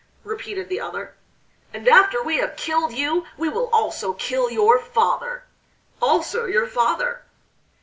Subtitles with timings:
[0.23, 1.13] repeated the other.
[1.75, 5.43] "And after we have killed you, we will also kill your father!"
[6.01, 7.21] "Also your father!"